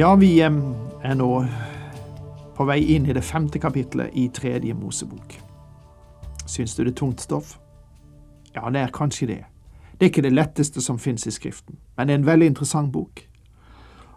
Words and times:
Ja, 0.00 0.16
vi 0.16 0.40
eh, 0.40 0.52
er 1.02 1.14
nå 1.18 1.28
på 2.54 2.64
vei 2.68 2.76
inn 2.94 3.08
i 3.10 3.14
det 3.16 3.24
femte 3.26 3.58
kapitlet 3.58 4.14
i 4.14 4.28
Tredje 4.30 4.74
Mosebok. 4.78 5.32
Syns 6.46 6.76
du 6.76 6.84
det 6.84 6.92
er 6.92 6.98
tungt 7.00 7.24
stoff? 7.24 7.56
Ja, 8.54 8.70
det 8.70 8.78
er 8.78 8.92
kanskje 8.94 9.26
det. 9.26 9.38
Det 9.96 10.04
er 10.06 10.12
ikke 10.12 10.22
det 10.22 10.36
letteste 10.36 10.78
som 10.84 11.00
finnes 11.02 11.26
i 11.26 11.32
Skriften, 11.34 11.80
men 11.96 12.06
det 12.06 12.14
er 12.14 12.20
en 12.20 12.28
veldig 12.28 12.50
interessant 12.52 12.92
bok. 12.94 13.24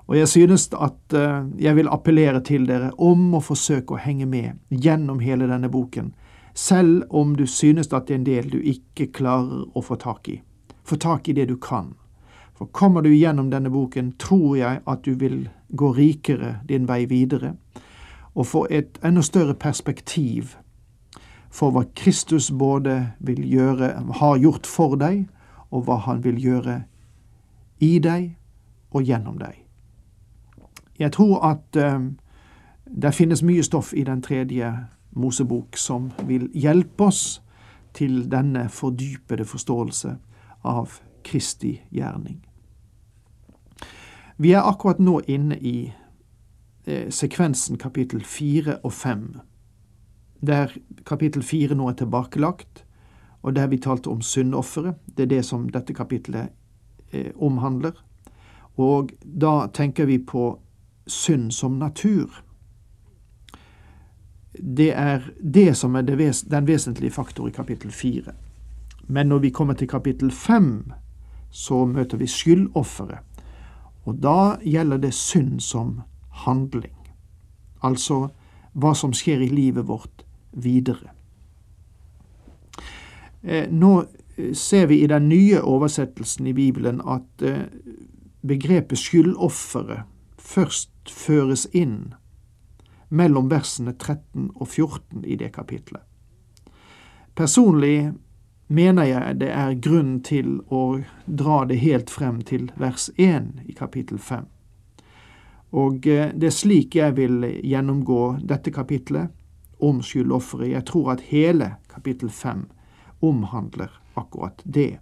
Og 0.05 0.19
jeg 0.19 0.29
synes 0.29 0.67
at 0.77 1.15
uh, 1.17 1.47
jeg 1.57 1.73
vil 1.79 1.89
appellere 1.89 2.43
til 2.45 2.67
dere 2.69 2.91
om 3.01 3.31
å 3.33 3.41
forsøke 3.41 3.95
å 3.95 4.03
henge 4.03 4.27
med 4.29 4.59
gjennom 4.69 5.17
hele 5.25 5.47
denne 5.49 5.71
boken, 5.73 6.11
selv 6.53 7.07
om 7.09 7.33
du 7.33 7.47
synes 7.49 7.89
at 7.89 8.05
det 8.05 8.13
er 8.13 8.19
en 8.19 8.27
del 8.29 8.51
du 8.53 8.59
ikke 8.61 9.09
klarer 9.17 9.65
å 9.73 9.81
få 9.81 9.97
tak 9.97 10.29
i. 10.29 10.37
Få 10.85 11.01
tak 11.01 11.25
i 11.25 11.33
det 11.33 11.47
du 11.49 11.55
kan. 11.57 11.95
For 12.53 12.69
kommer 12.69 13.01
du 13.01 13.09
gjennom 13.09 13.49
denne 13.49 13.73
boken, 13.73 14.13
tror 14.21 14.59
jeg 14.59 14.83
at 14.85 15.03
du 15.09 15.17
vil 15.17 15.49
gå 15.75 15.91
rikere 15.91 16.59
din 16.69 16.87
vei 16.87 17.05
videre, 17.05 17.55
og 18.35 18.45
få 18.47 18.67
et 18.69 18.99
enda 19.03 19.21
større 19.21 19.53
perspektiv 19.53 20.55
for 21.51 21.71
hva 21.71 21.83
Kristus 21.95 22.51
både 22.51 23.11
vil 23.19 23.43
gjøre, 23.43 23.93
har 24.19 24.37
gjort 24.37 24.67
for 24.67 24.95
deg, 24.95 25.27
og 25.71 25.83
hva 25.87 25.97
han 26.05 26.23
vil 26.23 26.39
gjøre 26.39 26.81
i 27.79 27.99
deg 27.99 28.35
og 28.91 29.03
gjennom 29.03 29.37
deg. 29.39 29.55
Jeg 30.99 31.11
tror 31.11 31.45
at 31.47 31.77
uh, 31.79 32.11
det 32.85 33.13
finnes 33.15 33.43
mye 33.43 33.63
stoff 33.63 33.93
i 33.93 34.03
den 34.03 34.21
tredje 34.21 34.71
Mosebok 35.11 35.77
som 35.77 36.11
vil 36.27 36.49
hjelpe 36.53 37.03
oss 37.03 37.41
til 37.93 38.31
denne 38.31 38.69
fordypede 38.69 39.45
forståelse 39.45 40.15
av 40.63 40.99
Kristi 41.23 41.81
gjerning. 41.91 42.50
Vi 44.41 44.51
er 44.51 44.65
akkurat 44.65 44.99
nå 44.99 45.19
inne 45.29 45.53
i 45.59 45.93
eh, 46.85 47.09
sekvensen 47.13 47.77
kapittel 47.77 48.23
fire 48.25 48.79
og 48.81 48.93
fem, 48.93 49.35
der 50.41 50.71
kapittel 51.05 51.43
fire 51.45 51.75
nå 51.77 51.91
er 51.91 51.99
tilbakelagt, 51.99 52.81
og 53.41 53.53
der 53.55 53.67
vi 53.69 53.77
talte 53.77 54.09
om 54.09 54.21
syndofferet. 54.21 54.97
Det 55.05 55.27
er 55.27 55.29
det 55.35 55.43
som 55.45 55.69
dette 55.69 55.93
kapittelet 55.93 56.49
eh, 57.11 57.29
omhandler. 57.37 57.93
Og 58.81 59.13
da 59.21 59.67
tenker 59.73 60.09
vi 60.09 60.17
på 60.17 60.59
synd 61.05 61.51
som 61.51 61.77
natur. 61.77 62.41
Det 64.57 64.89
er 64.97 65.29
det 65.37 65.77
som 65.77 65.95
er 65.95 66.01
det 66.01 66.17
ves 66.17 66.41
den 66.49 66.67
vesentlige 66.67 67.13
faktor 67.13 67.47
i 67.47 67.53
kapittel 67.53 67.91
fire. 67.91 68.33
Men 69.07 69.29
når 69.29 69.39
vi 69.39 69.49
kommer 69.49 69.73
til 69.73 69.87
kapittel 69.87 70.31
fem, 70.31 70.91
så 71.49 71.85
møter 71.85 72.17
vi 72.17 72.27
skyldofferet. 72.27 73.30
Og 74.05 74.17
da 74.21 74.57
gjelder 74.65 75.01
det 75.01 75.13
synd 75.13 75.59
som 75.61 76.01
handling, 76.45 76.95
altså 77.85 78.29
hva 78.73 78.93
som 78.97 79.13
skjer 79.13 79.43
i 79.45 79.49
livet 79.51 79.87
vårt 79.87 80.23
videre. 80.51 81.11
Eh, 83.41 83.67
nå 83.69 83.91
eh, 84.35 84.53
ser 84.53 84.87
vi 84.87 85.01
i 85.03 85.09
den 85.09 85.29
nye 85.29 85.61
oversettelsen 85.61 86.47
i 86.47 86.53
Bibelen 86.53 87.01
at 87.01 87.45
eh, 87.45 87.67
begrepet 88.41 88.99
skyldofferet 89.01 90.07
først 90.41 91.11
føres 91.11 91.67
inn 91.77 92.13
mellom 93.09 93.49
versene 93.51 93.93
13 93.97 94.51
og 94.55 94.67
14 94.67 95.25
i 95.25 95.35
det 95.35 95.51
kapitlet. 95.55 96.03
Personlig 97.35 98.11
mener 98.71 99.07
jeg 99.09 99.37
det 99.41 99.51
er 99.51 99.75
grunn 99.83 100.15
til 100.23 100.59
å 100.71 101.01
dra 101.25 101.63
det 101.67 101.81
helt 101.83 102.11
frem 102.13 102.39
til 102.47 102.69
vers 102.79 103.09
1 103.17 103.67
i 103.67 103.75
kapittel 103.75 104.19
5. 104.19 104.47
Og 105.71 106.07
eh, 106.07 106.31
det 106.35 106.49
er 106.51 106.55
slik 106.55 106.95
jeg 106.99 107.15
vil 107.19 107.45
gjennomgå 107.63 108.21
dette 108.47 108.73
kapitlet 108.75 109.31
om 109.81 110.01
skyldofferet. 110.05 110.71
Jeg 110.75 110.87
tror 110.87 111.13
at 111.15 111.27
hele 111.31 111.75
kapittel 111.91 112.29
5 112.29 112.65
omhandler 113.21 113.91
akkurat 114.19 114.61
det. 114.63 114.99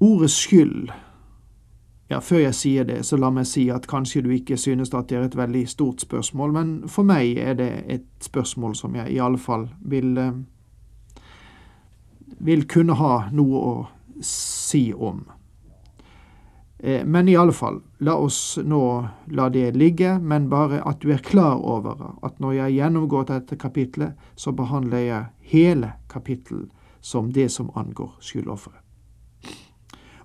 Ordet 0.00 0.30
skyld 0.32 0.92
ja, 2.10 2.18
Før 2.18 2.40
jeg 2.42 2.54
sier 2.58 2.84
det, 2.84 3.04
så 3.06 3.16
la 3.16 3.30
meg 3.30 3.46
si 3.46 3.68
at 3.70 3.86
kanskje 3.86 4.24
du 4.26 4.32
ikke 4.34 4.56
synes 4.58 4.90
at 4.94 5.08
det 5.08 5.18
er 5.18 5.28
et 5.28 5.36
veldig 5.38 5.68
stort 5.70 6.02
spørsmål, 6.02 6.52
men 6.52 6.72
for 6.90 7.06
meg 7.06 7.38
er 7.38 7.54
det 7.54 7.70
et 7.86 8.08
spørsmål 8.20 8.74
som 8.74 8.96
jeg 8.98 9.12
i 9.14 9.20
alle 9.22 9.38
fall 9.38 9.68
vil 9.80 10.18
eh, 10.18 10.32
vil 12.40 12.64
kunne 12.66 12.96
ha 12.96 13.28
noe 13.36 13.60
å 13.60 13.74
si 14.24 14.90
om. 14.96 15.20
Eh, 16.78 17.04
men 17.04 17.28
i 17.28 17.36
alle 17.36 17.52
fall, 17.52 17.80
la 17.98 18.16
oss 18.16 18.58
nå 18.64 18.82
la 19.36 19.48
det 19.52 19.74
ligge, 19.76 20.16
men 20.18 20.48
bare 20.48 20.80
at 20.88 21.02
du 21.04 21.12
er 21.12 21.22
klar 21.24 21.60
over 21.60 22.16
at 22.26 22.40
når 22.40 22.56
jeg 22.56 22.78
gjennomgår 22.80 23.28
dette 23.28 23.60
kapitlet, 23.60 24.16
så 24.34 24.52
behandler 24.56 25.04
jeg 25.04 25.52
hele 25.52 25.94
kapittelet 26.08 26.70
som 27.00 27.30
det 27.32 27.48
som 27.52 27.70
angår 27.76 28.16
skyldofferet. 28.24 28.80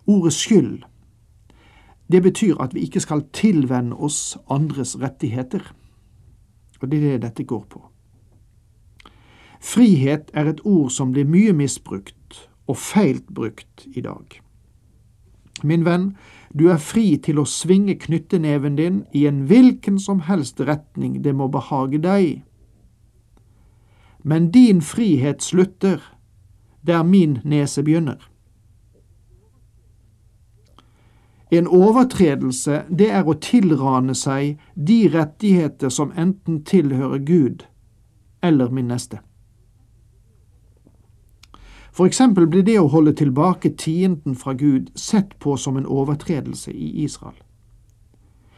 Ordet 0.06 0.34
skyld 0.34 0.84
det 2.12 2.22
betyr 2.24 2.62
at 2.62 2.74
vi 2.76 2.86
ikke 2.86 3.02
skal 3.02 3.26
tilvenne 3.34 3.96
oss 3.96 4.38
andres 4.50 4.96
rettigheter. 5.02 5.74
Og 6.82 6.92
det 6.92 7.00
er 7.00 7.16
det 7.16 7.22
dette 7.22 7.44
går 7.44 7.66
på. 7.70 7.82
Frihet 9.60 10.30
er 10.34 10.46
et 10.46 10.62
ord 10.66 10.92
som 10.94 11.12
blir 11.12 11.26
mye 11.26 11.54
misbrukt 11.54 12.50
og 12.68 12.78
feilt 12.78 13.26
brukt 13.34 13.88
i 13.98 14.02
dag. 14.02 14.42
Min 15.64 15.86
venn, 15.86 16.12
du 16.54 16.68
er 16.70 16.78
fri 16.78 17.16
til 17.18 17.40
å 17.42 17.48
svinge 17.50 17.96
knytteneven 17.98 18.76
din 18.78 19.00
i 19.14 19.26
en 19.26 19.46
hvilken 19.50 19.98
som 20.00 20.22
helst 20.28 20.62
retning 20.62 21.24
det 21.24 21.34
må 21.34 21.48
behage 21.50 21.98
deg. 22.04 22.44
Men 24.22 24.52
din 24.52 24.82
frihet 24.82 25.42
slutter 25.42 26.04
der 26.86 27.04
min 27.04 27.40
nese 27.44 27.84
begynner. 27.84 28.22
En 31.52 31.68
overtredelse, 31.68 32.84
det 32.90 33.12
er 33.12 33.28
å 33.28 33.38
tilrane 33.38 34.16
seg 34.18 34.60
de 34.74 35.06
rettigheter 35.14 35.90
som 35.94 36.14
enten 36.18 36.64
tilhører 36.66 37.22
Gud 37.22 37.66
eller 38.42 38.70
min 38.70 38.88
neste. 38.90 39.20
For 41.96 42.06
eksempel 42.06 42.48
blir 42.48 42.66
det 42.68 42.80
å 42.80 42.90
holde 42.92 43.14
tilbake 43.16 43.70
tienden 43.80 44.36
fra 44.36 44.54
Gud 44.54 44.90
sett 45.00 45.38
på 45.40 45.56
som 45.58 45.78
en 45.78 45.86
overtredelse 45.86 46.74
i 46.74 46.90
Israel. 47.06 47.38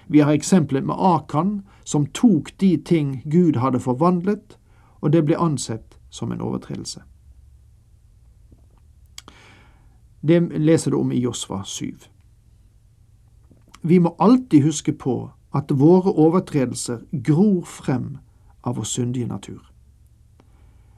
Vi 0.08 0.20
har 0.20 0.34
eksempelet 0.34 0.88
med 0.88 0.96
Akan, 0.98 1.62
som 1.84 2.06
tok 2.06 2.58
de 2.58 2.78
ting 2.78 3.22
Gud 3.26 3.60
hadde 3.62 3.80
forvandlet, 3.80 4.58
og 5.02 5.12
det 5.12 5.26
ble 5.28 5.38
ansett 5.38 6.00
som 6.10 6.32
en 6.32 6.42
overtredelse. 6.42 7.04
Det 10.22 10.40
leser 10.58 10.92
du 10.92 10.98
om 10.98 11.12
i 11.12 11.20
Josva 11.20 11.62
7. 11.66 11.94
Vi 13.88 14.00
må 14.00 14.16
alltid 14.20 14.64
huske 14.64 14.92
på 14.94 15.30
at 15.56 15.72
våre 15.72 16.12
overtredelser 16.12 17.06
gror 17.24 17.64
frem 17.64 18.18
av 18.64 18.76
vår 18.76 18.84
syndige 18.84 19.28
natur. 19.28 19.62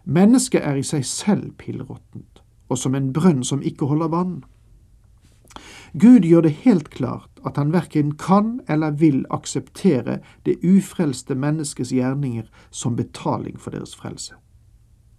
Mennesket 0.09 0.63
er 0.65 0.79
i 0.79 0.85
seg 0.85 1.05
selv 1.05 1.51
pillråttent, 1.61 2.41
og 2.69 2.77
som 2.81 2.95
en 2.97 3.11
brønn 3.13 3.43
som 3.45 3.61
ikke 3.61 3.85
holder 3.85 4.09
vann. 4.09 4.39
Gud 5.93 6.25
gjør 6.25 6.47
det 6.47 6.55
helt 6.65 6.89
klart 6.89 7.29
at 7.45 7.57
han 7.61 7.73
verken 7.73 8.15
kan 8.17 8.59
eller 8.67 8.97
vil 8.97 9.21
akseptere 9.29 10.19
det 10.45 10.57
ufrelste 10.65 11.35
menneskets 11.35 11.93
gjerninger 11.93 12.49
som 12.71 12.97
betaling 12.97 13.59
for 13.59 13.69
deres 13.77 13.95
frelse. 13.95 14.33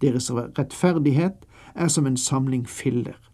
Deres 0.02 0.30
rettferdighet 0.34 1.46
er 1.74 1.88
som 1.88 2.06
en 2.06 2.16
samling 2.16 2.66
filler. 2.68 3.29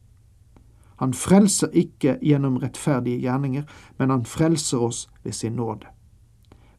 Han 0.97 1.13
frelser 1.15 1.69
ikke 1.73 2.19
gjennom 2.23 2.57
rettferdige 2.57 3.21
gjerninger, 3.21 3.63
men 3.99 4.11
han 4.11 4.25
frelser 4.25 4.79
oss 4.79 5.09
ved 5.25 5.33
sin 5.33 5.57
nåde. 5.57 5.87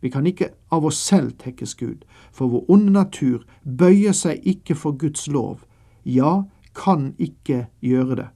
Vi 0.01 0.09
kan 0.09 0.25
ikke 0.25 0.49
av 0.71 0.85
oss 0.85 0.97
selv 0.97 1.37
tekkes 1.41 1.75
Gud, 1.75 2.05
for 2.31 2.47
vår 2.47 2.65
onde 2.69 2.91
natur 2.93 3.45
bøyer 3.63 4.13
seg 4.13 4.45
ikke 4.45 4.75
for 4.75 4.97
Guds 4.97 5.27
lov, 5.27 5.65
ja, 6.05 6.43
kan 6.75 7.13
ikke 7.17 7.65
gjøre 7.81 8.15
det. 8.15 8.27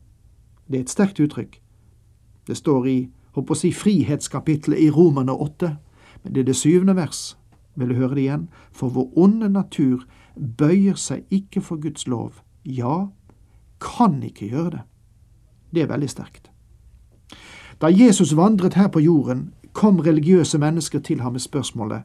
Det 0.67 0.77
er 0.77 0.81
et 0.81 0.89
sterkt 0.89 1.19
uttrykk. 1.19 1.61
Det 2.47 2.57
står 2.57 2.87
i 2.87 2.97
håper 3.35 3.55
å 3.55 3.57
si, 3.57 3.71
frihetskapitlet 3.71 4.81
i 4.81 4.89
Romerne 4.91 5.33
8, 5.33 5.75
men 6.23 6.33
det 6.33 6.43
er 6.43 6.49
det 6.49 6.57
syvende 6.57 6.95
vers. 6.97 7.37
Vil 7.75 7.93
du 7.93 7.95
høre 7.95 8.15
det 8.15 8.25
igjen? 8.25 8.47
For 8.71 8.91
vår 8.91 9.11
onde 9.15 9.49
natur 9.49 10.03
bøyer 10.35 10.97
seg 10.99 11.23
ikke 11.31 11.61
for 11.63 11.79
Guds 11.81 12.07
lov. 12.07 12.41
Ja, 12.65 13.11
kan 13.79 14.19
ikke 14.23 14.49
gjøre 14.51 14.71
det. 14.75 14.81
Det 15.71 15.81
er 15.81 15.91
veldig 15.91 16.09
sterkt. 16.09 16.51
Da 17.81 17.89
Jesus 17.89 18.35
vandret 18.37 18.73
her 18.73 18.87
på 18.87 18.99
jorden, 18.99 19.53
kom 19.73 19.99
religiøse 19.99 20.57
mennesker 20.57 20.99
til 20.99 21.21
ham 21.21 21.31
med 21.31 21.41
spørsmålet 21.41 22.03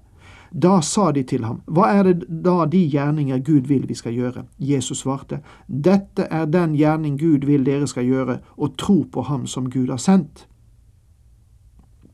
da 0.62 0.80
sa 0.82 1.12
de 1.12 1.22
til 1.22 1.44
ham, 1.44 1.60
Hva 1.66 1.88
er 1.92 2.02
det 2.02 2.26
da 2.44 2.64
de 2.70 2.80
gjerninger 2.88 3.38
Gud 3.38 3.66
vil 3.66 3.88
vi 3.88 3.94
skal 3.94 4.14
gjøre? 4.14 4.44
Jesus 4.58 4.98
svarte, 4.98 5.40
Dette 5.68 6.28
er 6.30 6.46
den 6.46 6.74
gjerning 6.74 7.18
Gud 7.18 7.46
vil 7.46 7.66
dere 7.66 7.86
skal 7.86 8.06
gjøre, 8.06 8.40
å 8.56 8.68
tro 8.78 9.02
på 9.12 9.26
Ham 9.28 9.46
som 9.46 9.70
Gud 9.70 9.90
har 9.90 10.00
sendt. 10.00 10.46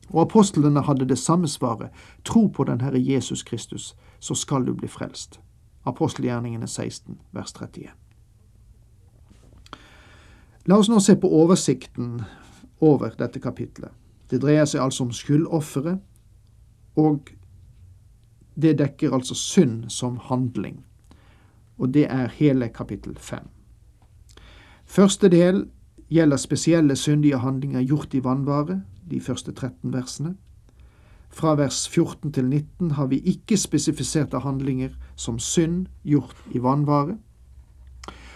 Og 0.09 0.21
apostlene 0.27 0.81
hadde 0.81 1.07
det 1.09 1.17
samme 1.17 1.47
svaret, 1.47 1.89
tro 2.23 2.47
på 2.47 2.63
den 2.63 2.81
Herre 2.81 2.99
Jesus 2.99 3.43
Kristus, 3.43 3.95
så 4.19 4.35
skal 4.35 4.65
du 4.65 4.73
bli 4.73 4.87
frelst. 4.87 5.39
Apostelgjerningene 5.85 6.67
16, 6.67 7.17
vers 7.31 7.53
31. 7.53 8.02
La 10.65 10.77
oss 10.79 10.87
nå 10.87 10.99
se 11.03 11.15
på 11.19 11.27
oversikten 11.27 12.21
over 12.83 13.15
dette 13.19 13.39
kapitlet. 13.43 13.91
Det 14.31 14.39
dreier 14.41 14.65
seg 14.69 14.79
altså 14.81 15.03
om 15.03 15.11
skyldofferet, 15.11 15.99
og 16.95 17.33
det 18.55 18.77
dekker 18.79 19.13
altså 19.13 19.35
synd 19.35 19.89
som 19.91 20.17
handling, 20.29 20.83
og 21.77 21.91
det 21.93 22.05
er 22.07 22.31
hele 22.37 22.69
kapittel 22.71 23.17
fem. 23.19 23.49
Første 24.85 25.29
del 25.29 25.65
gjelder 26.13 26.37
spesielle 26.37 26.95
syndige 26.95 27.41
handlinger 27.41 27.81
gjort 27.81 28.13
i 28.13 28.23
vannvare, 28.23 28.81
de 29.09 29.19
første 29.19 29.51
13 29.51 29.93
versene. 29.93 30.35
Fra 31.33 31.55
vers 31.57 31.87
14 31.89 32.31
til 32.31 32.45
19 32.45 32.91
har 32.91 33.09
vi 33.11 33.17
ikke 33.17 33.57
spesifiserte 33.57 34.39
handlinger 34.39 34.93
som 35.15 35.39
synd 35.39 35.87
gjort 36.03 36.37
i 36.51 36.61
vannvare. 36.61 37.17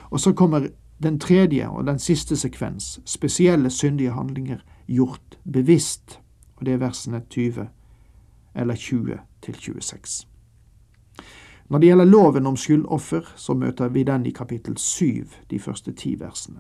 Og 0.10 0.20
så 0.20 0.34
kommer 0.34 0.68
den 1.04 1.20
tredje 1.20 1.70
og 1.70 1.88
den 1.88 2.00
siste 2.00 2.36
sekvens, 2.36 3.00
spesielle 3.06 3.70
syndige 3.70 4.12
handlinger 4.12 4.58
gjort 4.88 5.38
bevisst, 5.54 6.20
og 6.56 6.66
det 6.66 6.74
er 6.74 6.78
versene 6.78 7.22
20 7.30 7.68
eller 8.56 8.76
20 8.76 9.20
til 9.42 9.56
26. 9.56 10.28
Når 11.70 11.80
det 11.80 11.88
gjelder 11.88 12.06
loven 12.06 12.46
om 12.46 12.56
skyldoffer, 12.58 13.34
så 13.36 13.54
møter 13.54 13.88
vi 13.88 14.04
den 14.04 14.26
i 14.26 14.32
kapittel 14.32 14.78
7, 14.78 15.28
de 15.52 15.60
første 15.60 15.92
ti 15.92 16.16
versene. 16.20 16.60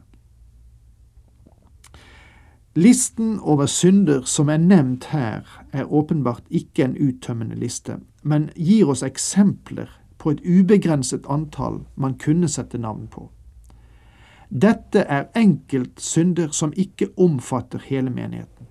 Listen 2.76 3.40
over 3.40 3.66
synder 3.66 4.22
som 4.22 4.50
er 4.50 4.58
nevnt 4.58 5.06
her, 5.06 5.66
er 5.74 5.94
åpenbart 5.94 6.44
ikke 6.50 6.84
en 6.84 6.98
uttømmende 7.08 7.56
liste, 7.56 7.96
men 8.24 8.50
gir 8.56 8.90
oss 8.90 9.02
eksempler 9.04 9.88
på 10.18 10.36
et 10.36 10.44
ubegrenset 10.46 11.26
antall 11.30 11.80
man 11.96 12.18
kunne 12.20 12.48
sette 12.48 12.78
navn 12.78 13.08
på. 13.08 13.32
Dette 14.50 15.00
er 15.00 15.28
enkeltsynder 15.36 16.52
som 16.56 16.74
ikke 16.76 17.10
omfatter 17.18 17.80
hele 17.84 18.10
menigheten. 18.10 18.68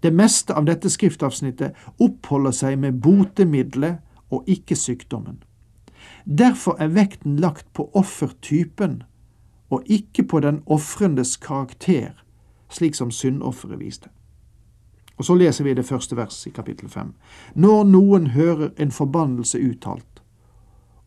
Det 0.00 0.12
meste 0.12 0.54
av 0.54 0.64
dette 0.64 0.90
skriftavsnittet 0.90 1.76
oppholder 2.00 2.52
seg 2.52 2.78
med 2.78 3.00
botemiddelet 3.04 4.00
og 4.32 4.48
ikke 4.48 4.76
sykdommen. 4.76 5.42
Derfor 6.24 6.76
er 6.80 6.92
vekten 6.92 7.36
lagt 7.36 7.66
på 7.72 7.90
offertypen 7.94 9.02
og 9.72 9.82
ikke 9.86 10.24
på 10.28 10.40
den 10.40 10.62
ofrendes 10.66 11.36
karakter, 11.36 12.12
slik 12.68 12.94
som 12.94 13.10
syndofferet 13.10 13.80
viste. 13.80 14.08
Og 15.16 15.24
så 15.24 15.34
leser 15.34 15.64
vi 15.64 15.74
det 15.74 15.86
første 15.86 16.16
vers 16.16 16.46
i 16.46 16.50
kapittel 16.50 16.88
fem. 16.88 17.14
Når 17.54 17.84
noen 17.84 18.26
hører 18.26 18.72
en 18.78 18.90
forbannelse 18.90 19.60
uttalt, 19.60 20.22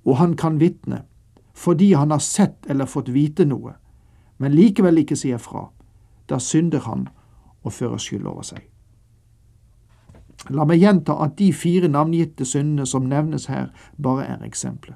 og 0.06 0.18
han 0.18 0.36
kan 0.36 0.60
vitne, 0.60 1.02
fordi 1.54 1.94
han 1.94 2.12
har 2.12 2.20
sett 2.24 2.70
eller 2.70 2.86
fått 2.86 3.10
vite 3.10 3.46
noe, 3.46 3.74
men 4.38 4.56
likevel 4.56 4.98
ikke 5.01 5.16
sier 5.16 5.42
fra, 5.42 5.68
da 6.30 6.39
synder 6.39 6.86
han 6.86 7.07
og 7.63 7.74
fører 7.74 7.98
skyld 8.01 8.25
over 8.28 8.45
seg. 8.45 8.62
La 10.54 10.66
meg 10.69 10.80
gjenta 10.80 11.18
at 11.24 11.36
de 11.39 11.50
fire 11.54 11.89
navngitte 11.89 12.45
syndene 12.45 12.86
som 12.86 13.07
nevnes 13.10 13.48
her, 13.51 13.72
bare 13.98 14.25
er 14.25 14.45
eksempler. 14.45 14.95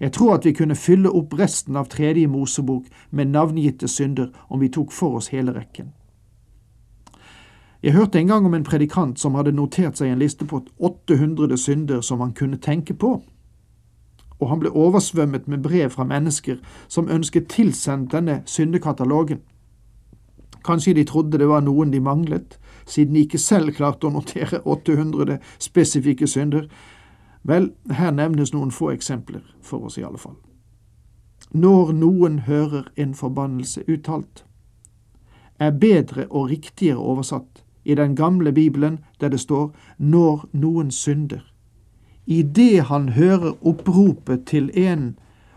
Jeg 0.00 0.12
tror 0.12 0.34
at 0.34 0.44
vi 0.44 0.52
kunne 0.52 0.74
fylle 0.74 1.10
opp 1.10 1.36
resten 1.38 1.76
av 1.76 1.86
tredje 1.92 2.26
Mosebok 2.28 2.88
med 3.10 3.30
navngitte 3.30 3.88
synder 3.88 4.32
om 4.48 4.60
vi 4.60 4.68
tok 4.68 4.92
for 4.92 5.20
oss 5.20 5.30
hele 5.30 5.54
rekken. 5.54 5.92
Jeg 7.84 7.92
hørte 7.92 8.18
en 8.18 8.26
gang 8.26 8.46
om 8.46 8.54
en 8.54 8.64
predikant 8.64 9.20
som 9.20 9.34
hadde 9.36 9.52
notert 9.52 9.98
seg 10.00 10.08
en 10.08 10.18
liste 10.18 10.46
på 10.48 10.62
800 10.80 11.56
synder 11.60 12.00
som 12.00 12.20
han 12.24 12.32
kunne 12.32 12.56
tenke 12.56 12.94
på, 12.96 13.18
og 14.40 14.48
han 14.48 14.60
ble 14.60 14.70
oversvømmet 14.70 15.48
med 15.48 15.62
brev 15.62 15.90
fra 15.90 16.04
mennesker 16.04 16.56
som 16.88 17.10
ønsket 17.10 17.48
tilsendt 17.48 18.12
denne 18.12 18.42
syndekatalogen. 18.46 19.40
Kanskje 20.64 20.94
de 20.94 21.04
trodde 21.04 21.38
det 21.38 21.48
var 21.48 21.60
noen 21.60 21.92
de 21.92 22.00
manglet, 22.00 22.58
siden 22.86 23.14
de 23.14 23.20
ikke 23.20 23.38
selv 23.38 23.74
klarte 23.76 24.08
å 24.08 24.14
notere 24.14 24.62
800 24.64 25.38
spesifikke 25.58 26.26
synder. 26.26 26.68
Vel, 27.44 27.72
her 27.90 28.10
nevnes 28.10 28.54
noen 28.54 28.72
få 28.72 28.90
eksempler, 28.94 29.42
for 29.62 29.84
oss 29.84 29.98
i 29.98 30.04
alle 30.04 30.18
fall. 30.18 30.36
Når 31.52 31.92
noen 31.92 32.38
hører 32.48 32.88
en 32.96 33.14
forbannelse 33.14 33.84
uttalt, 33.88 34.44
er 35.60 35.70
bedre 35.70 36.26
og 36.30 36.48
riktigere 36.50 36.98
oversatt 36.98 37.62
i 37.84 37.94
den 37.94 38.16
gamle 38.16 38.52
Bibelen, 38.52 38.98
der 39.20 39.28
det 39.28 39.40
står 39.40 39.70
når 39.98 40.48
noen 40.52 40.90
synder. 40.90 41.53
Idet 42.26 42.84
han 42.88 43.08
hører 43.08 43.54
oppropet 43.66 44.46
til 44.46 44.70
en 44.78 45.14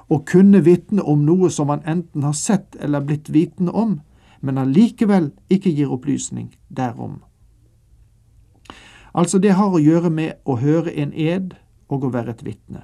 og 0.08 0.26
kunne 0.28 0.64
vitne 0.64 1.04
om 1.04 1.24
noe 1.28 1.50
som 1.52 1.70
han 1.72 1.84
enten 1.86 2.24
har 2.24 2.36
sett 2.36 2.76
eller 2.80 3.04
blitt 3.04 3.30
vitende 3.30 3.72
om, 3.72 4.00
men 4.40 4.58
allikevel 4.58 5.32
ikke 5.50 5.72
gir 5.72 5.92
opplysning 5.92 6.54
derom. 6.68 7.22
Altså, 9.18 9.40
det 9.40 9.56
har 9.58 9.74
å 9.74 9.82
gjøre 9.82 10.12
med 10.14 10.38
å 10.46 10.60
høre 10.62 10.94
en 10.94 11.14
ed 11.14 11.56
og 11.90 12.06
å 12.06 12.14
være 12.14 12.36
et 12.36 12.44
vitne. 12.46 12.84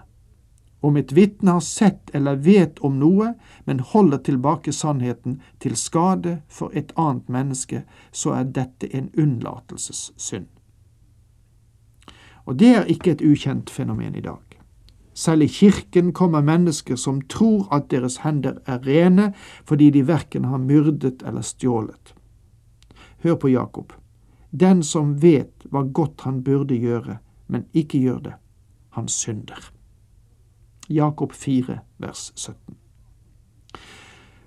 Om 0.83 0.97
et 0.99 1.13
vitne 1.15 1.53
har 1.55 1.63
sett 1.63 2.09
eller 2.15 2.41
vet 2.43 2.79
om 2.83 2.97
noe, 2.99 3.33
men 3.63 3.79
holder 3.79 4.19
tilbake 4.25 4.73
sannheten 4.75 5.37
til 5.63 5.77
skade 5.79 6.41
for 6.49 6.75
et 6.75 6.91
annet 6.99 7.29
menneske, 7.31 7.83
så 8.11 8.33
er 8.35 8.49
dette 8.51 8.89
en 8.91 9.07
unnlatelsessynd. 9.15 10.49
Og 12.45 12.59
det 12.59 12.73
er 12.75 12.89
ikke 12.91 13.11
et 13.11 13.21
ukjent 13.21 13.69
fenomen 13.69 14.15
i 14.15 14.21
dag. 14.21 14.41
Selv 15.13 15.43
i 15.43 15.47
kirken 15.47 16.11
kommer 16.13 16.41
mennesker 16.41 16.95
som 16.95 17.21
tror 17.21 17.67
at 17.71 17.91
deres 17.91 18.17
hender 18.25 18.57
er 18.65 18.81
rene 18.87 19.31
fordi 19.65 19.91
de 19.93 20.07
verken 20.07 20.45
har 20.49 20.57
myrdet 20.57 21.23
eller 21.25 21.41
stjålet. 21.41 22.15
Hør 23.23 23.35
på 23.35 23.49
Jakob. 23.53 23.93
Den 24.51 24.83
som 24.83 25.15
vet 25.21 25.65
hva 25.71 25.83
godt 25.83 26.25
han 26.25 26.43
burde 26.43 26.75
gjøre, 26.77 27.17
men 27.47 27.65
ikke 27.73 28.01
gjør 28.01 28.19
det, 28.19 28.33
han 28.89 29.07
synder. 29.07 29.71
Jakob 30.89 31.33
4, 31.33 31.79
vers 31.97 32.31
17. 32.35 32.75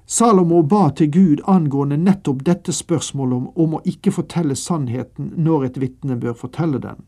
Salomo 0.06 0.62
ba 0.62 0.90
til 0.94 1.10
Gud 1.10 1.42
angående 1.50 1.96
nettopp 1.98 2.44
dette 2.46 2.72
spørsmålet 2.72 3.36
om, 3.36 3.48
om 3.56 3.74
å 3.78 3.82
ikke 3.88 4.12
fortelle 4.14 4.54
sannheten 4.54 5.32
når 5.42 5.70
et 5.70 5.80
vitne 5.82 6.18
bør 6.22 6.36
fortelle 6.38 6.78
den. 6.78 7.02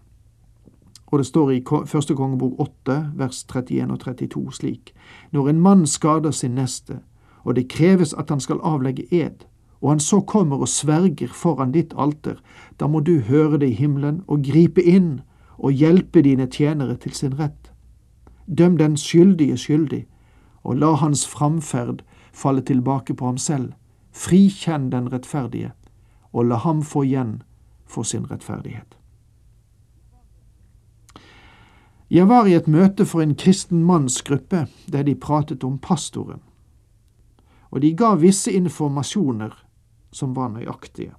Og 1.10 1.18
det 1.18 1.26
står 1.26 1.50
i 1.50 1.62
første 1.86 2.14
kongebok 2.14 2.60
8, 2.60 2.96
vers 3.16 3.44
31 3.44 3.92
og 3.92 4.00
32 4.00 4.52
slik, 4.52 4.94
Når 5.32 5.48
en 5.48 5.60
mann 5.60 5.86
skader 5.86 6.30
sin 6.30 6.50
neste, 6.50 6.98
og 7.44 7.56
det 7.56 7.68
kreves 7.68 8.14
at 8.14 8.30
han 8.30 8.40
skal 8.40 8.60
avlegge 8.62 9.06
ed, 9.14 9.46
og 9.80 9.90
han 9.90 10.00
så 10.00 10.20
kommer 10.20 10.56
og 10.56 10.68
sverger 10.68 11.28
foran 11.32 11.72
ditt 11.72 11.94
alter, 11.96 12.34
da 12.80 12.86
må 12.86 13.00
du 13.00 13.20
høre 13.20 13.58
det 13.58 13.68
i 13.68 13.78
himmelen 13.78 14.22
og 14.26 14.44
gripe 14.44 14.82
inn 14.82 15.20
og 15.58 15.72
hjelpe 15.72 16.22
dine 16.22 16.46
tjenere 16.46 16.96
til 16.96 17.14
sin 17.14 17.38
rett. 17.38 17.72
Døm 18.46 18.76
den 18.76 18.96
skyldige 18.96 19.56
skyldig, 19.56 20.06
og 20.62 20.76
la 20.76 20.92
hans 20.94 21.26
framferd 21.26 22.02
falle 22.32 22.60
tilbake 22.60 23.14
på 23.14 23.26
ham 23.26 23.38
selv. 23.38 23.72
Frikjenn 24.12 24.90
den 24.92 25.12
rettferdige, 25.12 25.72
og 26.32 26.44
la 26.44 26.56
ham 26.56 26.82
få 26.82 27.02
igjen 27.02 27.42
for 27.86 28.02
sin 28.02 28.30
rettferdighet. 28.30 28.97
Jeg 32.10 32.28
var 32.28 32.46
i 32.46 32.54
et 32.56 32.68
møte 32.68 33.04
for 33.04 33.20
en 33.20 33.34
kristen 33.36 33.82
mannsgruppe 33.84 34.66
der 34.88 35.02
de 35.04 35.14
pratet 35.14 35.64
om 35.64 35.78
pastoren, 35.78 36.40
og 37.70 37.82
de 37.84 37.92
ga 37.92 38.14
visse 38.16 38.52
informasjoner 38.52 39.52
som 40.10 40.36
var 40.36 40.48
nøyaktige. 40.48 41.12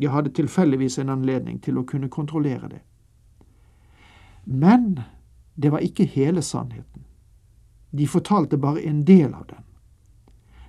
Jeg 0.00 0.10
hadde 0.10 0.32
tilfeldigvis 0.34 0.98
en 0.98 1.14
anledning 1.14 1.60
til 1.62 1.78
å 1.78 1.86
kunne 1.86 2.10
kontrollere 2.10 2.68
det. 2.68 2.82
Men 4.44 5.00
det 5.54 5.70
var 5.70 5.78
ikke 5.78 6.04
hele 6.10 6.42
sannheten. 6.42 7.06
De 7.90 8.06
fortalte 8.10 8.58
bare 8.58 8.82
en 8.82 9.04
del 9.06 9.30
av 9.34 9.46
den. 9.46 9.62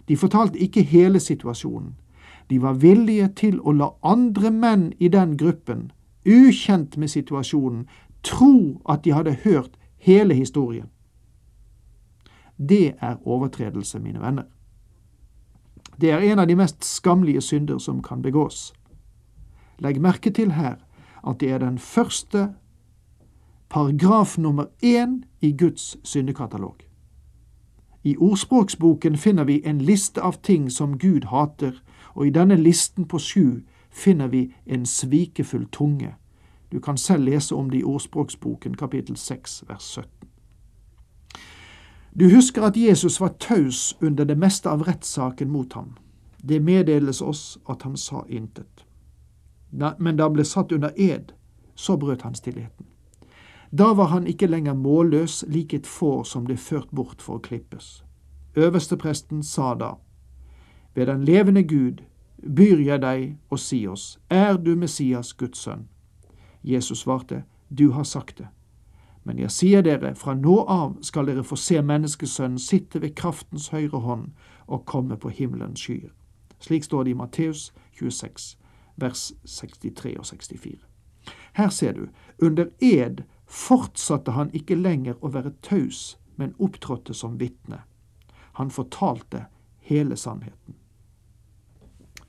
De 0.06 0.18
fortalte 0.18 0.62
ikke 0.62 0.82
hele 0.82 1.20
situasjonen, 1.20 1.96
De 2.50 2.62
var 2.62 2.74
villige 2.74 3.28
til 3.28 3.56
å 3.60 3.72
la 3.74 3.88
andre 4.06 4.52
menn 4.52 4.94
i 5.00 5.08
den 5.10 5.38
gruppen, 5.38 5.92
ukjent 6.26 6.98
med 6.98 7.10
situasjonen, 7.10 7.88
tro 8.26 8.82
at 8.90 9.06
de 9.06 9.14
hadde 9.14 9.38
hørt 9.44 9.78
hele 9.98 10.34
historien. 10.34 10.90
Det 12.58 12.94
er 13.02 13.28
overtredelse, 13.28 14.00
mine 14.00 14.22
venner. 14.22 14.44
Det 16.02 16.12
er 16.12 16.20
en 16.20 16.40
av 16.40 16.48
de 16.48 16.56
mest 16.56 16.86
skammelige 16.86 17.42
synder 17.42 17.78
som 17.78 18.02
kan 18.04 18.22
begås. 18.22 18.74
Legg 19.80 20.02
merke 20.02 20.32
til 20.32 20.52
her 20.52 20.76
at 21.28 21.40
det 21.40 21.52
er 21.52 21.58
den 21.58 21.78
første 21.80 22.50
paragraf 23.70 24.38
nummer 24.38 24.66
én 24.84 25.24
i 25.42 25.52
Guds 25.58 25.98
syndekatalog. 26.04 26.76
I 28.04 28.18
ordspråksboken 28.18 29.18
finner 29.18 29.44
vi 29.44 29.62
en 29.66 29.82
liste 29.82 30.22
av 30.22 30.34
ting 30.44 30.72
som 30.72 30.98
Gud 30.98 31.26
hater, 31.26 31.72
og 32.14 32.28
i 32.28 32.30
denne 32.30 32.56
listen 32.56 33.06
på 33.06 33.20
sju 33.20 33.62
finner 33.90 34.28
vi 34.28 34.54
en 34.66 34.86
svikefull 34.86 35.66
tunge. 35.72 36.16
Du 36.72 36.80
kan 36.80 36.98
selv 36.98 37.24
lese 37.24 37.56
om 37.56 37.70
det 37.70 37.78
i 37.78 37.84
ordspråksboken 37.84 38.78
kapittel 38.78 39.18
6 39.18 39.64
vers 39.68 39.84
17. 39.84 40.10
Du 42.20 42.30
husker 42.36 42.64
at 42.64 42.78
Jesus 42.78 43.20
var 43.22 43.36
taus 43.40 43.98
under 44.02 44.24
det 44.26 44.38
meste 44.38 44.70
av 44.70 44.84
rettssaken 44.84 45.52
mot 45.52 45.74
ham. 45.74 45.96
Det 46.38 46.60
meddeles 46.60 47.22
oss 47.22 47.58
at 47.70 47.82
han 47.82 47.98
sa 47.98 48.26
intet. 48.30 48.86
Men 50.00 50.16
da 50.18 50.24
han 50.24 50.34
ble 50.34 50.46
satt 50.46 50.72
under 50.72 50.94
ed, 50.96 51.34
så 51.76 51.98
brøt 51.98 52.22
han 52.22 52.36
stillheten. 52.36 52.86
Da 53.72 53.94
var 53.94 54.06
han 54.06 54.28
ikke 54.28 54.48
lenger 54.48 54.74
målløs, 54.74 55.44
lik 55.48 55.74
et 55.74 55.88
får 55.88 56.24
som 56.24 56.46
ble 56.46 56.56
ført 56.58 56.92
bort 56.96 57.22
for 57.22 57.36
å 57.36 57.44
klippes. 57.44 58.04
Øverstepresten 58.56 59.44
sa 59.44 59.74
da, 59.76 59.96
Ved 60.96 61.08
den 61.08 61.26
levende 61.26 61.64
Gud 61.64 62.06
byr 62.56 62.80
jeg 62.80 63.02
deg 63.02 63.38
og 63.50 63.60
si 63.60 63.88
oss, 63.88 64.20
er 64.30 64.56
du 64.58 64.76
Messias, 64.76 65.34
Guds 65.34 65.60
sønn? 65.60 65.90
Jesus 66.66 67.00
svarte, 67.00 67.44
Du 67.70 67.90
har 67.92 68.04
sagt 68.04 68.38
det. 68.38 68.48
Men 69.24 69.40
jeg 69.40 69.52
sier 69.52 69.82
dere, 69.82 70.16
fra 70.16 70.36
nå 70.38 70.60
av 70.70 71.00
skal 71.02 71.26
dere 71.26 71.44
få 71.44 71.58
se 71.58 71.82
Menneskesønnen 71.82 72.60
sitte 72.62 73.02
ved 73.02 73.16
kraftens 73.18 73.72
høyre 73.74 74.00
hånd 74.00 74.28
og 74.68 74.86
komme 74.86 75.18
på 75.18 75.30
himmelens 75.30 75.82
skyer. 75.82 76.12
Slik 76.60 76.84
står 76.84 77.04
det 77.04 77.12
i 77.12 77.18
Matteus 77.18 77.72
26, 78.00 78.58
vers 79.02 79.32
63 79.46 80.14
og 80.18 80.26
64. 80.26 80.78
Her 81.54 81.70
ser 81.70 81.94
du, 81.94 82.08
under 82.42 82.70
ed 82.82 83.24
fortsatte 83.46 84.32
han 84.32 84.54
ikke 84.54 84.78
lenger 84.78 85.18
å 85.22 85.34
være 85.34 85.56
taus, 85.62 86.18
men 86.36 86.54
opptrådte 86.60 87.14
som 87.14 87.40
vitne. 87.40 87.82
Han 88.62 88.72
fortalte 88.72 89.46
hele 89.90 90.18
sannheten. 90.18 90.78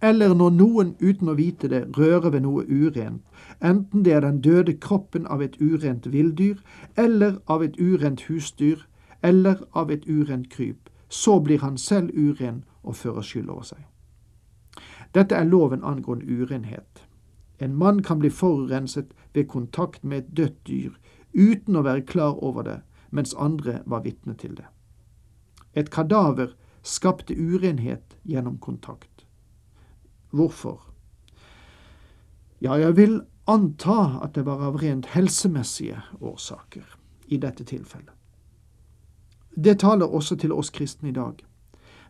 Eller 0.07 0.35
når 0.39 0.53
noen 0.55 0.91
uten 1.01 1.31
å 1.33 1.35
vite 1.39 1.69
det 1.73 1.81
rører 1.97 2.31
ved 2.35 2.45
noe 2.45 2.63
urent, 2.69 3.23
enten 3.59 4.05
det 4.07 4.13
er 4.15 4.23
den 4.23 4.43
døde 4.45 4.77
kroppen 4.87 5.27
av 5.27 5.43
et 5.43 5.57
urent 5.61 6.07
villdyr, 6.13 6.61
eller 6.97 7.41
av 7.47 7.65
et 7.65 7.79
urent 7.81 8.23
husdyr, 8.29 8.85
eller 9.23 9.65
av 9.73 9.91
et 9.91 10.07
urent 10.07 10.47
kryp, 10.53 10.91
så 11.09 11.41
blir 11.41 11.65
han 11.65 11.79
selv 11.79 12.13
uren 12.15 12.63
og 12.83 12.97
fører 13.01 13.27
skyld 13.27 13.51
over 13.51 13.67
seg. 13.73 13.83
Dette 15.15 15.35
er 15.35 15.49
loven 15.49 15.83
angående 15.83 16.29
urenhet. 16.29 17.03
En 17.59 17.75
mann 17.75 18.03
kan 18.03 18.21
bli 18.21 18.31
forurenset 18.31 19.15
ved 19.35 19.49
kontakt 19.49 20.05
med 20.05 20.19
et 20.19 20.37
dødt 20.37 20.59
dyr 20.69 20.93
uten 21.33 21.77
å 21.77 21.85
være 21.85 22.07
klar 22.07 22.37
over 22.45 22.63
det, 22.63 22.79
mens 23.11 23.35
andre 23.35 23.81
var 23.87 24.05
vitne 24.05 24.35
til 24.35 24.55
det. 24.57 24.69
Et 25.75 25.91
kadaver 25.91 26.53
skapte 26.83 27.35
urenhet 27.35 28.17
gjennom 28.25 28.59
kontakt. 28.59 29.16
Hvorfor? 30.37 30.81
Ja, 32.61 32.77
jeg 32.81 32.97
vil 32.97 33.21
anta 33.47 34.21
at 34.25 34.35
det 34.35 34.45
var 34.47 34.63
av 34.67 34.79
rent 34.83 35.07
helsemessige 35.15 36.03
årsaker 36.21 36.85
i 37.29 37.39
dette 37.41 37.65
tilfellet. 37.65 38.13
Det 39.57 39.79
taler 39.81 40.13
også 40.13 40.37
til 40.37 40.53
oss 40.53 40.71
kristne 40.71 41.09
i 41.09 41.17
dag. 41.17 41.41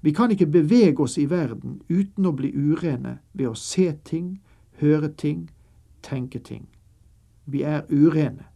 Vi 0.00 0.12
kan 0.12 0.30
ikke 0.30 0.46
bevege 0.46 1.02
oss 1.02 1.18
i 1.18 1.28
verden 1.30 1.80
uten 1.88 2.26
å 2.26 2.34
bli 2.34 2.50
urene 2.54 3.18
ved 3.32 3.48
å 3.52 3.58
se 3.58 3.92
ting, 4.04 4.40
høre 4.80 5.08
ting, 5.08 5.48
tenke 6.02 6.38
ting. 6.38 6.66
Vi 7.44 7.62
er 7.62 7.86
urene. 7.90 8.48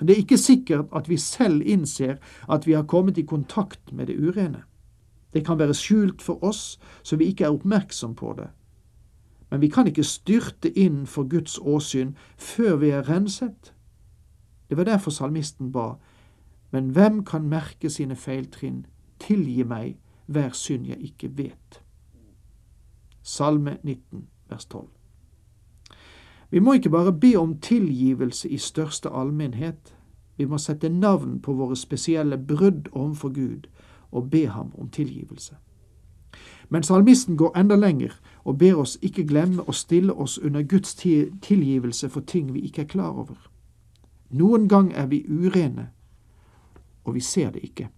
Det 0.00 0.14
er 0.14 0.22
ikke 0.22 0.38
sikkert 0.40 0.92
at 0.96 1.08
vi 1.08 1.16
selv 1.20 1.64
innser 1.64 2.18
at 2.48 2.66
vi 2.66 2.76
har 2.76 2.88
kommet 2.88 3.18
i 3.18 3.26
kontakt 3.28 3.92
med 3.92 4.08
det 4.08 4.16
urene. 4.16 4.64
Det 5.32 5.46
kan 5.46 5.58
være 5.58 5.74
skjult 5.74 6.22
for 6.22 6.44
oss, 6.44 6.80
så 7.02 7.16
vi 7.16 7.24
ikke 7.24 7.44
er 7.44 7.54
oppmerksom 7.54 8.14
på 8.14 8.34
det. 8.38 8.48
Men 9.50 9.60
vi 9.60 9.68
kan 9.68 9.86
ikke 9.86 10.04
styrte 10.04 10.70
inn 10.78 11.06
for 11.06 11.28
Guds 11.28 11.58
åsyn 11.58 12.14
før 12.36 12.76
vi 12.76 12.90
er 12.90 13.08
renset. 13.08 13.74
Det 14.68 14.76
var 14.76 14.84
derfor 14.84 15.10
salmisten 15.10 15.72
ba, 15.72 15.92
men 16.70 16.88
hvem 16.88 17.24
kan 17.24 17.48
merke 17.48 17.90
sine 17.90 18.16
feiltrinn, 18.16 18.86
tilgi 19.18 19.64
meg 19.64 19.96
hver 20.26 20.54
synd 20.54 20.86
jeg 20.86 20.98
ikke 21.00 21.30
vet. 21.36 21.82
Salme 23.22 23.78
19, 23.82 24.26
vers 24.48 24.64
12. 24.64 24.88
Vi 26.50 26.58
må 26.58 26.72
ikke 26.72 26.90
bare 26.90 27.12
be 27.12 27.36
om 27.36 27.58
tilgivelse 27.58 28.48
i 28.48 28.58
største 28.58 29.08
allmennhet, 29.08 29.94
vi 30.36 30.44
må 30.44 30.58
sette 30.58 30.88
navn 30.88 31.40
på 31.40 31.52
våre 31.52 31.76
spesielle 31.76 32.38
brudd 32.38 32.88
overfor 32.92 33.28
Gud 33.28 33.66
og 34.12 34.30
be 34.30 34.46
ham 34.46 34.72
om 34.78 34.88
tilgivelse. 34.88 35.54
Men 36.68 36.82
salmisten 36.82 37.36
går 37.36 37.58
enda 37.58 37.76
lenger 37.76 38.20
og 38.44 38.58
ber 38.58 38.78
oss 38.78 38.98
ikke 39.02 39.26
glemme 39.26 39.62
å 39.66 39.72
stille 39.72 40.12
oss 40.12 40.38
under 40.38 40.62
Guds 40.62 40.94
tilgivelse 40.94 42.08
for 42.08 42.20
ting 42.20 42.52
vi 42.54 42.60
ikke 42.60 42.82
er 42.82 42.92
klar 42.92 43.10
over. 43.10 43.50
Noen 44.30 44.68
gang 44.68 44.92
er 44.94 45.06
vi 45.06 45.24
urene, 45.28 45.90
og 47.04 47.14
vi 47.14 47.20
ser 47.20 47.50
det 47.50 47.60
ikke. 47.62 47.88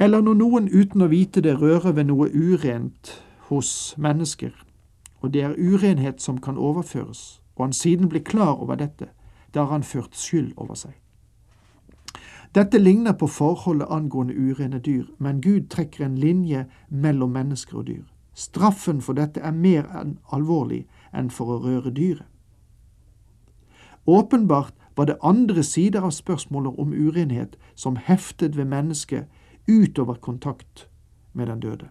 Eller 0.00 0.20
når 0.20 0.34
noen 0.34 0.68
uten 0.72 1.02
å 1.04 1.10
vite 1.12 1.42
det 1.44 1.58
rører 1.60 1.92
ved 1.92 2.08
noe 2.08 2.30
urent 2.32 3.12
hos 3.50 3.94
mennesker, 3.98 4.54
og 5.20 5.34
det 5.34 5.42
er 5.44 5.58
urenhet 5.58 6.22
som 6.22 6.40
kan 6.40 6.56
overføres, 6.56 7.42
og 7.56 7.64
han 7.66 7.72
siden 7.76 8.08
blir 8.08 8.24
klar 8.24 8.56
over 8.56 8.80
dette, 8.80 9.10
da 9.54 9.66
har 9.66 9.72
han 9.74 9.84
ført 9.84 10.16
skyld 10.16 10.54
over 10.56 10.74
seg. 10.74 10.96
Dette 12.54 12.78
ligner 12.78 13.12
på 13.12 13.26
forholdet 13.26 13.86
angående 13.90 14.34
urene 14.34 14.78
dyr, 14.78 15.04
men 15.18 15.40
Gud 15.40 15.68
trekker 15.70 16.04
en 16.04 16.16
linje 16.18 16.64
mellom 16.88 17.30
mennesker 17.30 17.78
og 17.78 17.86
dyr. 17.86 18.02
Straffen 18.34 19.00
for 19.00 19.14
dette 19.14 19.40
er 19.40 19.54
mer 19.54 19.86
enn 20.00 20.16
alvorlig 20.34 20.86
enn 21.14 21.30
for 21.30 21.54
å 21.54 21.60
røre 21.62 21.94
dyret. 21.94 22.26
Åpenbart 24.06 24.74
var 24.96 25.06
det 25.06 25.20
andre 25.22 25.62
sider 25.62 26.02
av 26.02 26.16
spørsmålet 26.16 26.78
om 26.78 26.92
urenhet 26.92 27.54
som 27.74 27.96
heftet 27.96 28.56
ved 28.56 28.66
mennesket 28.66 29.30
utover 29.68 30.18
kontakt 30.18 30.88
med 31.32 31.46
den 31.46 31.60
døde 31.60 31.90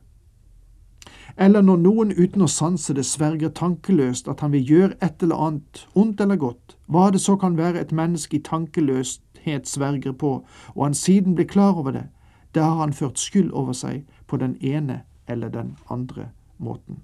eller 1.38 1.62
når 1.64 1.78
noen 1.84 2.12
uten 2.12 2.44
å 2.44 2.50
sanse 2.52 2.94
det 2.96 3.06
sverger 3.08 3.54
tankeløst 3.56 4.28
at 4.32 4.42
han 4.44 4.52
vil 4.52 4.72
gjøre 4.74 4.98
et 5.06 5.24
eller 5.24 5.40
annet, 5.48 5.86
ondt 5.96 6.22
eller 6.22 6.40
godt, 6.40 6.76
hva 6.88 7.10
det 7.14 7.22
så 7.24 7.38
kan 7.40 7.58
være 7.58 7.80
et 7.80 7.94
menneske 7.96 8.40
i 8.40 8.44
tankeløshet 8.44 9.24
sverger 9.68 10.14
på, 10.14 10.46
og 10.76 10.84
han 10.84 10.94
siden 10.94 11.36
blir 11.36 11.48
klar 11.48 11.78
over 11.78 11.92
det, 11.92 12.08
da 12.56 12.62
har 12.62 12.76
han 12.76 12.94
ført 12.94 13.20
skyld 13.20 13.52
over 13.52 13.74
seg 13.74 14.06
på 14.28 14.38
den 14.38 14.58
ene 14.62 15.04
eller 15.28 15.50
den 15.50 15.76
andre 15.90 16.30
måten. 16.58 17.04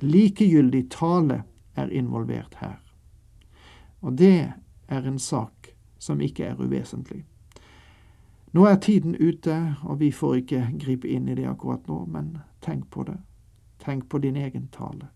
Likegyldig 0.00 0.90
tale 0.90 1.42
er 1.74 1.88
involvert 1.88 2.54
her. 2.60 2.78
Og 4.00 4.18
det 4.18 4.52
er 4.88 5.06
en 5.06 5.18
sak 5.18 5.72
som 5.98 6.20
ikke 6.20 6.44
er 6.44 6.60
uvesentlig. 6.60 7.24
Nå 8.52 8.64
er 8.66 8.76
tiden 8.76 9.16
ute, 9.16 9.76
og 9.82 10.00
vi 10.00 10.10
får 10.12 10.34
ikke 10.34 10.66
gripe 10.80 11.08
inn 11.08 11.28
i 11.28 11.34
det 11.34 11.46
akkurat 11.48 11.86
nå, 11.88 12.04
men 12.04 12.38
tenk 12.60 12.90
på 12.90 13.06
det. 13.08 13.16
Tenk 13.78 14.08
på 14.08 14.18
din 14.18 14.36
egen 14.36 14.68
tale. 14.68 15.08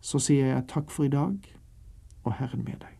Så 0.00 0.18
sier 0.18 0.46
jeg 0.46 0.66
takk 0.68 0.90
for 0.90 1.04
i 1.04 1.12
dag, 1.12 1.36
og 2.24 2.32
Herren 2.32 2.64
med 2.64 2.80
deg. 2.80 2.99